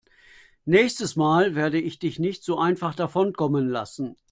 [0.65, 4.15] Nächstes Mal werde ich dich nicht so einfach davonkommen lassen.